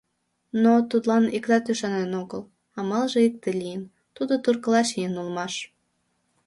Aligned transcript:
Но 0.63 0.73
тудлан 0.89 1.23
иктат 1.37 1.65
ӱшанен 1.71 2.11
огыл, 2.21 2.43
амалже 2.79 3.19
икте 3.27 3.49
лийын— 3.59 3.83
тудо 4.15 4.33
туркыла 4.43 4.81
чиен 4.89 5.13
улмаш. 5.21 5.53